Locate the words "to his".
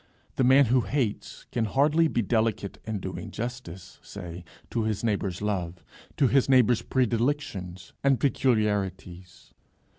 4.71-5.03, 6.17-6.49